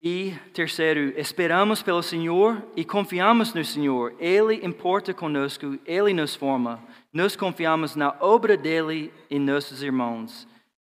[0.02, 4.16] E terceiro, esperamos pelo Senhor e confiamos no Senhor.
[4.20, 6.82] Ele importa conosco, Ele nos forma.
[7.12, 10.48] Nós confiamos na obra dele em nossos irmãos.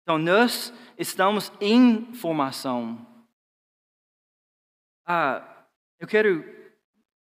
[0.08, 3.06] Então, nós estamos em formação.
[5.06, 5.46] Ah,
[6.00, 6.42] eu quero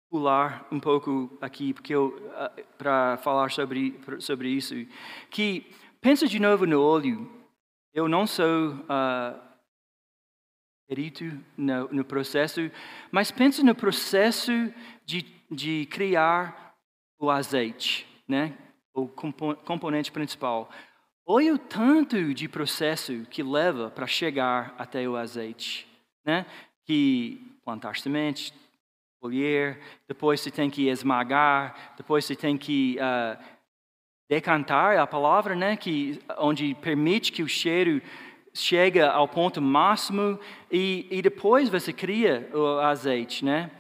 [0.09, 4.73] pular um pouco aqui porque ah, para falar sobre sobre isso.
[5.29, 7.31] Que pensa de novo no olho.
[7.93, 9.39] Eu não sou uh,
[10.88, 12.59] perito no, no, processo,
[13.12, 14.51] mas pensa no processo
[15.05, 16.75] de, de criar
[17.19, 18.57] o azeite, né?
[18.95, 20.71] O componente principal.
[21.25, 25.88] Olha o tanto de processo que leva para chegar até o azeite,
[26.25, 26.45] né?
[26.86, 28.53] Que plantar sementes,
[29.21, 33.41] colher, depois você tem que esmagar, depois você tem que uh,
[34.29, 38.01] decantar a palavra, né, que, onde permite que o cheiro
[38.53, 40.38] chegue ao ponto máximo
[40.69, 43.71] e, e depois você cria o azeite, né?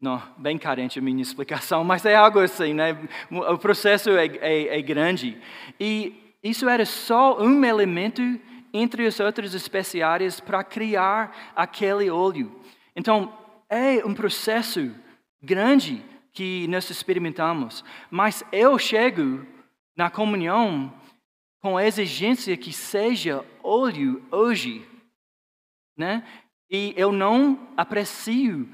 [0.00, 2.98] Não, bem carente a minha explicação, mas é algo assim, né?
[3.30, 5.40] O processo é, é, é grande.
[5.78, 8.22] E isso era só um elemento
[8.72, 12.60] entre as outras especiarias para criar aquele óleo.
[12.94, 13.36] Então,
[13.68, 14.94] é um processo
[15.42, 19.44] grande que nós experimentamos, mas eu chego
[19.96, 20.92] na comunhão
[21.60, 24.86] com a exigência que seja óleo hoje,
[25.96, 26.26] né?
[26.70, 28.68] E eu não aprecio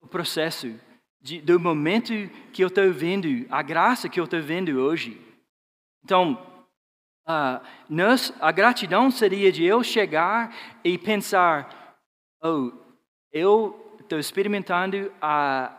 [0.00, 0.78] o processo
[1.20, 2.12] de, do momento
[2.52, 5.20] que eu estou vendo, a graça que eu estou vendo hoje.
[6.04, 6.55] Então,
[7.26, 11.98] uh, nós, a gratidão seria de eu chegar e pensar,
[12.42, 12.72] oh,
[13.32, 15.72] eu estou experimentando a,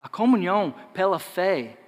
[0.00, 1.78] a comunhão pela fé.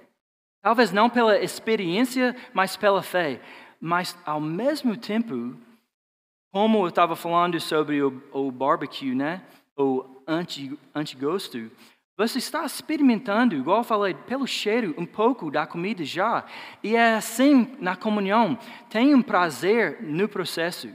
[0.61, 3.41] Talvez não pela experiência, mas pela fé.
[3.79, 5.55] Mas, ao mesmo tempo,
[6.51, 9.43] como eu estava falando sobre o, o barbecue, né?
[9.77, 10.05] o
[10.93, 11.69] antigosto,
[12.17, 16.45] você está experimentando, igual eu falei, pelo cheiro, um pouco da comida já.
[16.81, 18.57] E é assim na comunhão.
[18.89, 20.89] Tem um prazer no processo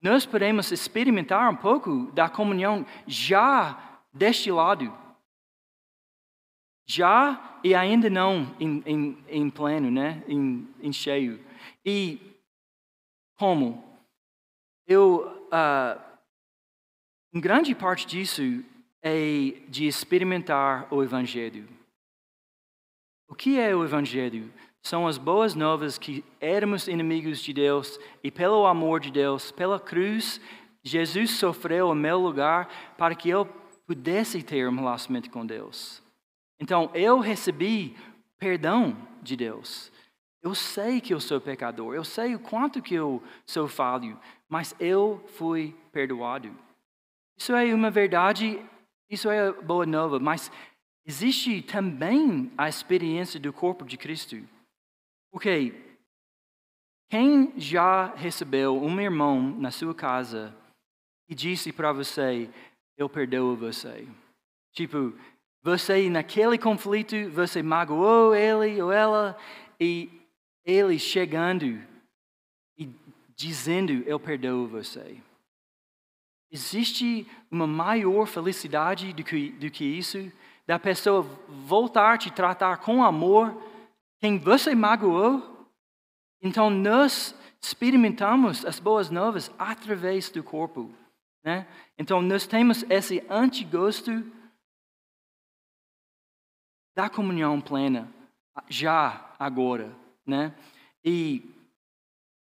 [0.00, 4.96] nós podemos experimentar um pouco da comunhão já deste lado.
[6.86, 10.22] Já e ainda não em, em, em pleno, né?
[10.28, 11.44] em, em cheio.
[11.84, 12.20] E
[13.36, 13.84] como?
[14.86, 16.00] Eu, uh,
[17.34, 18.64] em grande parte disso
[19.02, 21.68] é de experimentar o Evangelho.
[23.28, 24.52] O que é o Evangelho?
[24.82, 29.78] são as boas novas que éramos inimigos de Deus e pelo amor de Deus, pela
[29.78, 30.40] cruz,
[30.82, 33.44] Jesus sofreu o meu lugar para que eu
[33.86, 36.02] pudesse ter um relacionamento com Deus.
[36.58, 37.96] Então, eu recebi
[38.38, 39.92] perdão de Deus.
[40.42, 44.18] Eu sei que eu sou pecador, eu sei o quanto que eu sou falho,
[44.48, 46.50] mas eu fui perdoado.
[47.36, 48.58] Isso é uma verdade,
[49.10, 50.50] isso é boa nova, mas
[51.04, 54.36] existe também a experiência do corpo de Cristo.
[55.32, 55.88] Ok,
[57.10, 60.54] Quem já recebeu um irmão na sua casa
[61.26, 62.50] e disse para você,
[62.98, 64.06] eu perdoo você?
[64.72, 65.14] Tipo,
[65.62, 69.38] você naquele conflito, você magoou ele ou ela
[69.80, 70.10] e
[70.64, 71.82] ele chegando
[72.76, 72.90] e
[73.34, 75.16] dizendo, eu perdoo você.
[76.50, 80.32] Existe uma maior felicidade do que, do que isso?
[80.66, 83.68] Da pessoa voltar a te tratar com amor
[84.20, 85.68] quem você magoou?
[86.42, 90.92] Então, nós experimentamos as boas novas através do corpo.
[91.44, 91.66] Né?
[91.96, 94.10] Então, nós temos esse antigosto
[96.96, 98.12] da comunhão plena,
[98.68, 99.94] já agora.
[100.26, 100.52] Né?
[101.04, 101.44] E,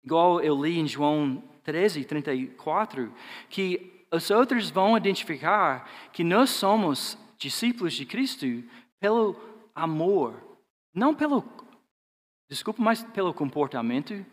[0.03, 3.13] igual eu li em João 13, 34,
[3.47, 8.63] que os outros vão identificar que nós somos discípulos de Cristo
[8.99, 9.35] pelo
[9.75, 10.33] amor,
[10.91, 11.43] não pelo
[12.49, 14.25] Desculpa, mas pelo comportamento.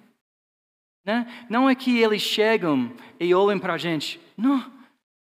[1.04, 1.26] Né?
[1.50, 4.18] Não é que eles chegam e olham para a gente.
[4.34, 4.72] Não,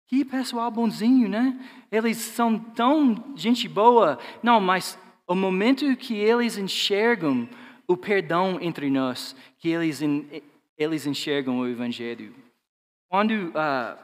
[0.08, 1.60] que pessoal bonzinho, né?
[1.92, 4.18] Eles são tão gente boa.
[4.42, 4.98] Não, mas
[5.28, 7.48] o momento que eles enxergam
[7.86, 10.02] o perdão entre nós, que eles,
[10.78, 12.34] eles enxergam o Evangelho.
[13.10, 13.32] Quando.
[13.32, 13.98] Uh,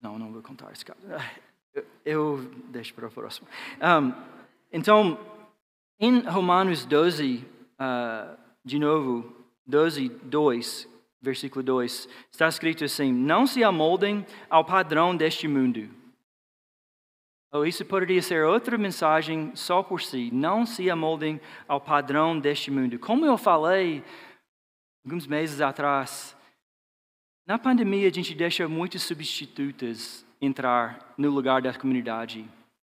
[0.00, 1.00] não, não vou contar esse caso.
[1.74, 2.38] Eu, eu
[2.68, 3.46] deixo para o próximo.
[3.80, 4.12] Um,
[4.72, 5.18] então,
[6.00, 7.44] em Romanos 12, uh,
[7.78, 9.32] ah, de novo,
[9.66, 10.88] 12, 2,
[11.20, 15.88] versículo 2, está escrito assim: Não se amoldem ao padrão deste mundo.
[17.52, 20.30] Ou isso poderia ser outra mensagem só por si.
[20.32, 21.38] Não se amoldem
[21.68, 22.98] ao padrão deste mundo.
[22.98, 24.02] Como eu falei
[25.04, 26.36] alguns meses atrás,
[27.46, 32.48] na pandemia a gente deixa muitos substitutos entrar no lugar da comunidade.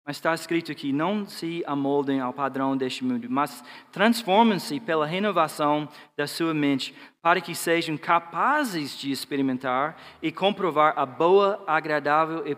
[0.05, 5.87] Mas está escrito aqui: não se amoldem ao padrão deste mundo, mas transformem-se pela renovação
[6.17, 12.55] da sua mente, para que sejam capazes de experimentar e comprovar a boa, agradável e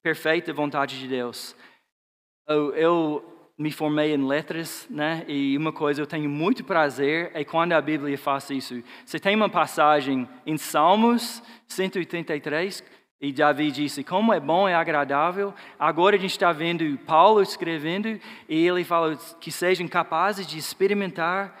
[0.00, 1.56] perfeita vontade de Deus.
[2.46, 3.24] Eu,
[3.56, 5.24] me formei em letras, né?
[5.28, 8.82] E uma coisa eu tenho muito prazer é quando a Bíblia faz isso.
[9.04, 12.82] Você tem uma passagem em Salmos 183
[13.20, 15.54] e Davi disse: Como é bom e agradável.
[15.78, 21.56] Agora a gente está vendo Paulo escrevendo e ele fala que sejam capazes de experimentar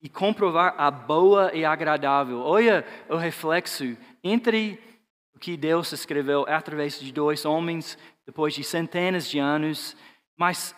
[0.00, 2.40] e comprovar a boa e agradável.
[2.40, 4.78] Olha o reflexo entre
[5.34, 9.96] o que Deus escreveu através de dois homens depois de centenas de anos.
[10.38, 10.74] Mas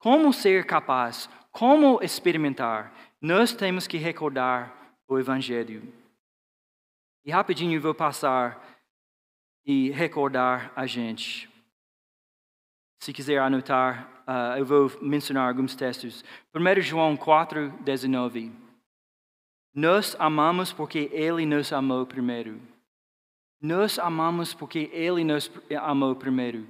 [0.00, 1.28] como ser capaz?
[1.52, 2.92] Como experimentar?
[3.20, 4.74] Nós temos que recordar
[5.06, 5.82] o Evangelho.
[7.24, 8.60] E rapidinho eu vou passar
[9.64, 11.48] e recordar a gente.
[13.02, 16.24] Se quiser anotar, uh, eu vou mencionar alguns textos.
[16.54, 18.52] 1 João 4, 19.
[19.74, 22.60] Nós amamos porque Ele nos amou primeiro.
[23.60, 25.50] Nós amamos porque Ele nos
[25.82, 26.66] amou primeiro.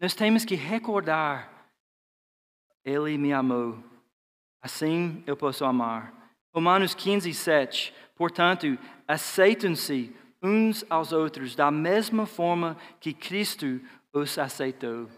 [0.00, 1.57] Nós temos que recordar:
[2.88, 3.78] Ele me amou.
[4.62, 6.32] Assim eu posso amar.
[6.54, 7.94] Romanos 15, 7.
[8.16, 13.80] Portanto, aceitem-se uns aos outros da mesma forma que Cristo
[14.12, 15.08] os aceitou.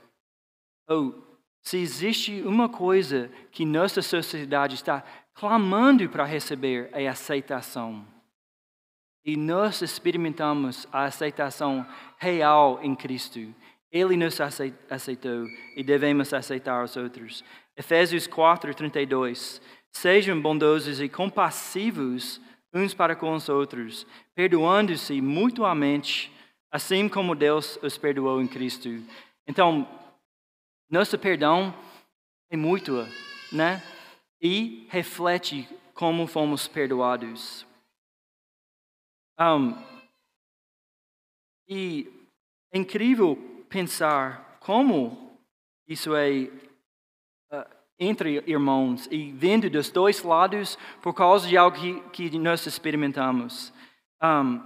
[0.88, 8.04] Ou, se existe uma coisa que nossa sociedade está clamando para receber, é aceitação.
[9.24, 11.86] E nós experimentamos a aceitação
[12.18, 13.54] real em Cristo.
[13.90, 17.44] Ele nos aceitou e devemos aceitar os outros.
[17.76, 19.60] Efésios 4, 32.
[19.92, 22.40] Sejam bondosos e compassivos
[22.72, 26.32] uns para com os outros, perdoando-se mutuamente,
[26.70, 28.88] assim como Deus os perdoou em Cristo.
[29.46, 29.88] Então,
[30.88, 31.74] nosso perdão
[32.48, 33.08] é mútua,
[33.52, 33.82] né?
[34.40, 37.66] E reflete como fomos perdoados.
[39.38, 39.74] Um,
[41.68, 42.08] e
[42.72, 45.40] é incrível pensar como
[45.88, 46.50] isso é
[48.00, 51.76] entre irmãos e vindo dos dois lados por causa de algo
[52.10, 53.72] que, que nós experimentamos.
[54.22, 54.58] Um,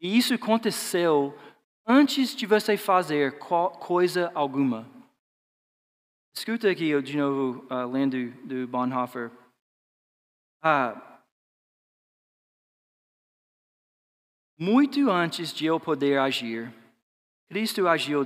[0.00, 1.36] e isso aconteceu
[1.84, 4.88] antes de você fazer coisa alguma.
[6.32, 9.32] Escuta aqui eu de novo uh, lendo do Bonhoeffer.
[10.64, 11.00] Uh,
[14.56, 16.72] muito antes de eu poder agir,
[17.48, 18.24] Cristo agiu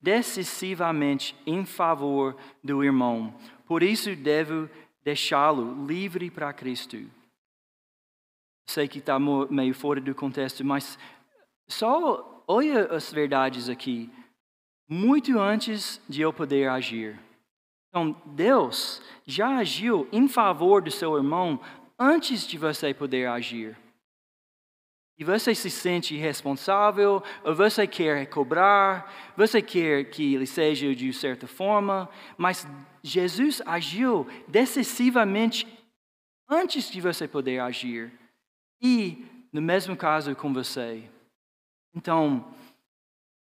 [0.00, 3.34] decisivamente em favor do irmão.
[3.66, 4.68] Por isso devo
[5.02, 6.98] deixá-lo livre para Cristo.
[8.68, 10.98] Sei que está meio fora do contexto, mas
[11.68, 14.10] só olha as verdades aqui,
[14.88, 17.18] muito antes de eu poder agir.
[17.88, 21.60] Então, Deus já agiu em favor do seu irmão
[21.98, 23.76] antes de você poder agir.
[25.18, 31.10] E você se sente responsável, ou você quer cobrar, você quer que ele seja de
[31.12, 32.66] certa forma, mas
[33.02, 35.66] Jesus agiu decisivamente
[36.48, 38.12] antes de você poder agir.
[38.80, 41.02] E no mesmo caso com você.
[41.94, 42.52] Então,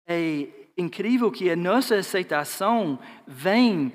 [0.07, 0.47] é
[0.77, 2.97] incrível que a nossa aceitação
[3.27, 3.91] vem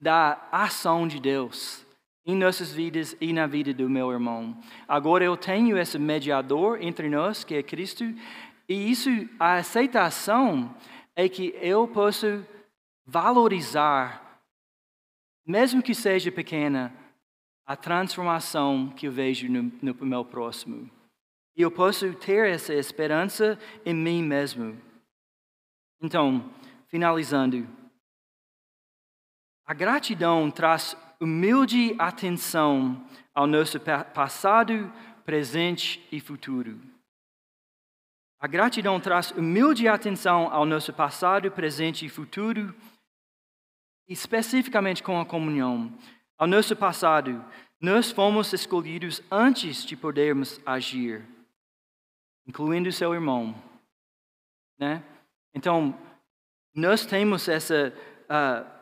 [0.00, 1.86] da ação de Deus
[2.28, 4.54] em nossas vidas e na vida do meu irmão.
[4.86, 8.04] Agora eu tenho esse mediador entre nós, que é Cristo,
[8.68, 9.08] e isso,
[9.40, 10.76] a aceitação
[11.16, 12.46] é que eu posso
[13.06, 14.42] valorizar,
[15.46, 16.94] mesmo que seja pequena,
[17.64, 20.90] a transformação que eu vejo no, no meu próximo.
[21.56, 24.78] E eu posso ter essa esperança em mim mesmo.
[26.02, 26.52] Então,
[26.88, 27.66] finalizando,
[29.64, 34.92] a gratidão traz humilde atenção ao nosso passado,
[35.24, 36.80] presente e futuro.
[38.40, 42.74] A gratidão traz humilde atenção ao nosso passado, presente e futuro,
[44.06, 45.92] especificamente com a comunhão.
[46.38, 47.44] Ao nosso passado,
[47.80, 51.24] nós fomos escolhidos antes de podermos agir,
[52.46, 53.54] incluindo seu irmão.
[54.78, 55.02] Né?
[55.52, 55.98] Então,
[56.72, 57.92] nós temos essa
[58.30, 58.77] uh,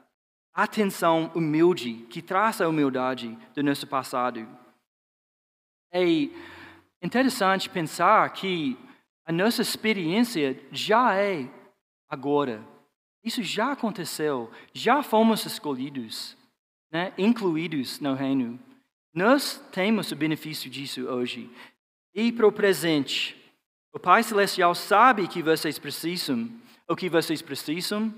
[0.57, 4.49] atenção humilde, que traz a humildade do nosso passado.
[5.93, 6.03] É
[7.03, 8.75] interessante pensar que
[9.27, 11.47] a nossa experiência já é
[12.09, 12.67] agora.
[13.23, 16.35] Isso já aconteceu, já fomos escolhidos,
[16.91, 17.13] né?
[17.19, 18.59] incluídos no reino.
[19.13, 21.51] Nós temos o benefício disso hoje.
[22.15, 23.37] E para o presente,
[23.93, 26.51] o Pai Celestial sabe que vocês precisam,
[26.89, 28.15] o que vocês precisam.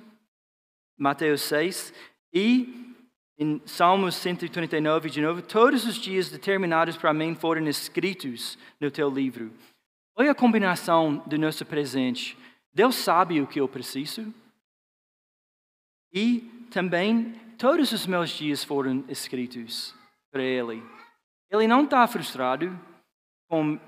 [0.97, 1.95] Mateus 6,
[2.39, 2.97] e
[3.37, 9.11] em Salmos 139, de novo, todos os dias determinados para mim foram escritos no teu
[9.11, 9.53] livro.
[10.17, 12.39] Olha a combinação do nosso presente.
[12.73, 14.33] Deus sabe o que eu preciso.
[16.13, 19.95] E também todos os meus dias foram escritos
[20.31, 20.81] para Ele.
[21.51, 22.79] Ele não está frustrado
[23.49, 23.81] com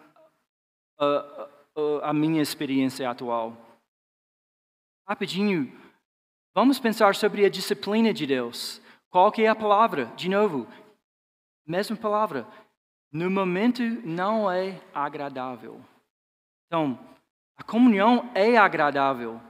[0.98, 1.48] a,
[2.02, 3.56] a, a minha experiência atual.
[5.08, 5.72] Rapidinho,
[6.52, 8.82] Vamos pensar sobre a disciplina de Deus.
[9.08, 10.06] Qual que é a palavra?
[10.16, 10.66] De novo,
[11.64, 12.44] mesma palavra.
[13.12, 15.80] No momento não é agradável.
[16.66, 16.98] Então,
[17.56, 19.40] a comunhão é agradável,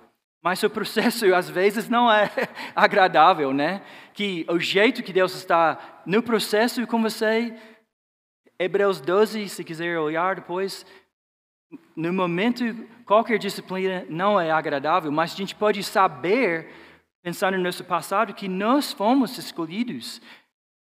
[0.42, 2.30] mas o processo às vezes não é
[2.76, 3.82] agradável, né?
[4.12, 7.58] Que o jeito que Deus está no processo com você,
[8.58, 10.84] Hebreus 12, se quiser olhar depois,
[11.96, 12.62] no momento
[13.06, 16.89] qualquer disciplina não é agradável, mas a gente pode saber
[17.22, 20.20] pensar no nosso passado, que nós fomos escolhidos.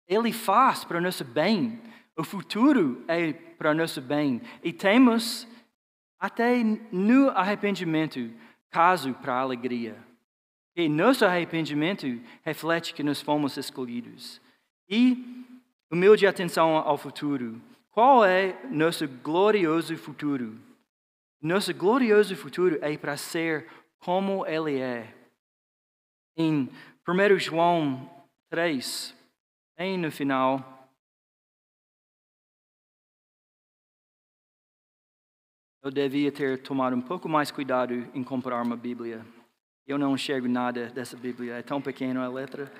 [0.07, 1.81] Ele faz para o nosso bem.
[2.17, 4.41] O futuro é para o nosso bem.
[4.63, 5.47] E temos,
[6.19, 8.31] até no arrependimento,
[8.69, 9.97] caso para a alegria.
[10.75, 12.07] E nosso arrependimento
[12.43, 14.41] reflete que nós fomos escolhidos.
[14.87, 15.45] E
[15.91, 17.61] humilde atenção ao futuro.
[17.91, 20.57] Qual é nosso glorioso futuro?
[21.41, 23.67] Nosso glorioso futuro é para ser
[23.99, 25.18] como Ele é.
[26.41, 26.69] Em
[27.05, 28.09] 1 João
[28.49, 29.13] 3,
[29.77, 30.89] bem no final,
[35.83, 39.25] eu devia ter tomado um pouco mais cuidado em comprar uma Bíblia.
[39.85, 42.71] Eu não enxergo nada dessa Bíblia, é tão pequena a letra.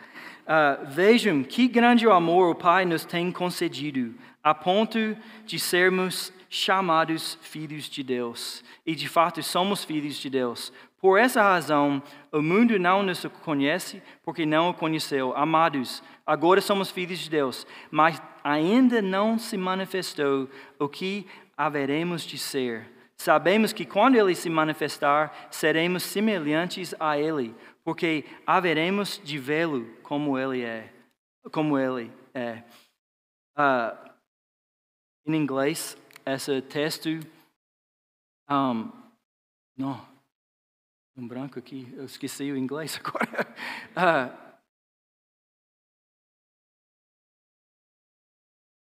[0.44, 4.98] Uh, vejam que grande amor o Pai nos tem concedido, a ponto
[5.46, 8.64] de sermos chamados filhos de Deus.
[8.86, 10.74] E de fato somos filhos de Deus.
[11.00, 15.36] Por essa razão, o mundo não nos conhece porque não o conheceu.
[15.38, 21.26] Amados, agora somos filhos de Deus, mas ainda não se manifestou o que
[21.56, 22.86] haveremos de ser.
[23.16, 30.38] Sabemos que quando ele se manifestar, seremos semelhantes a ele, porque haveremos de vê-lo como
[30.38, 30.92] ele é.
[31.52, 32.64] Como ele é.
[33.58, 34.10] Uh,
[35.26, 37.10] em inglês, esse texto.
[38.50, 38.92] Um,
[39.78, 40.06] não,
[41.16, 43.56] um branco aqui, eu esqueci o inglês agora.
[43.96, 44.50] Uh,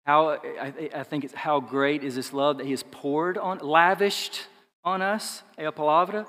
[0.07, 4.49] how I, think it's how great is this love that He has poured on, lavished
[4.85, 6.27] on us é a palavra.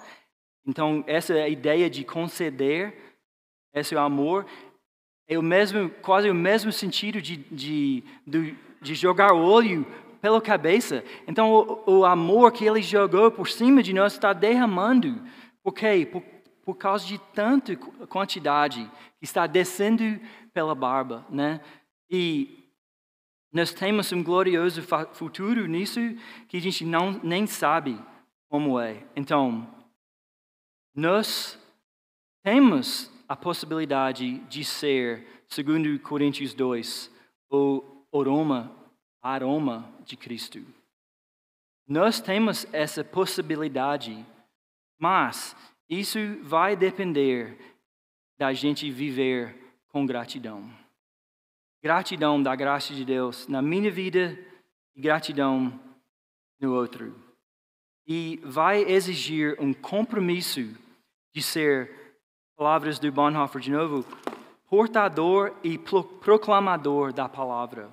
[0.65, 2.93] Então essa é ideia de conceder,
[3.73, 4.45] esse é o amor
[5.27, 9.85] é o mesmo, quase o mesmo sentido de, de, de, de jogar olho
[10.23, 11.03] pela cabeça.
[11.27, 11.51] Então,
[11.85, 15.21] o, o, amor que ele jogou por cima de nós está derramando
[15.61, 16.07] por quê?
[16.09, 16.23] Por,
[16.63, 17.75] por causa de tanta
[18.07, 20.21] quantidade que está descendo
[20.53, 21.59] pela barba, né?
[22.09, 22.69] E
[23.51, 25.99] Nós temos um glorioso futuro nisso
[26.47, 27.99] que a gente não nem sabe
[28.49, 29.03] como é.
[29.17, 29.67] Então,
[30.95, 31.59] nós
[32.45, 37.11] temos a possibilidade de ser, segundo Coríntios 2,
[37.51, 38.82] o aroma,
[39.23, 40.59] aroma de Cristo.
[41.87, 44.25] Nós temos essa possibilidade,
[44.99, 45.55] mas
[45.89, 47.57] isso vai depender
[48.37, 49.55] da gente viver
[49.87, 50.69] com gratidão.
[51.81, 54.37] Gratidão da graça de Deus na minha vida
[54.95, 55.79] e gratidão
[56.59, 57.15] no outro.
[58.05, 60.61] E vai exigir um compromisso
[61.33, 62.17] de ser,
[62.57, 64.05] palavras do Bonhoeffer de novo,
[64.69, 67.89] portador e proclamador da palavra.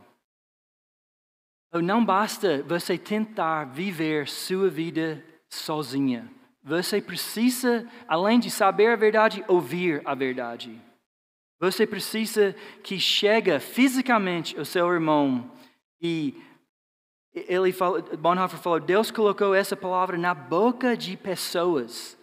[1.72, 6.28] Não basta você tentar viver sua vida sozinha.
[6.62, 10.80] Você precisa, além de saber a verdade, ouvir a verdade.
[11.60, 15.50] Você precisa que chegue fisicamente o seu irmão
[16.00, 16.34] e
[17.32, 22.18] ele falou, Bonhoeffer falou, Deus colocou essa palavra na boca de pessoas.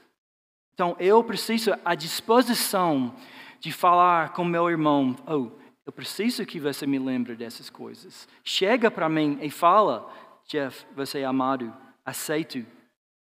[0.73, 3.15] Então eu preciso a disposição
[3.59, 5.15] de falar com meu irmão.
[5.25, 5.51] Oh,
[5.87, 8.27] eu preciso que você me lembre dessas coisas.
[8.43, 10.13] Chega para mim e fala:
[10.45, 11.73] Jeff, você é amado,
[12.03, 12.65] aceito,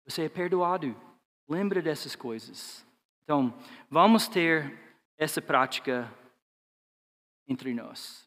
[0.06, 0.96] você é perdoado.
[1.46, 2.86] Lembra dessas coisas.
[3.22, 3.54] Então,
[3.90, 4.80] vamos ter
[5.18, 6.10] essa prática
[7.50, 8.26] entre nós.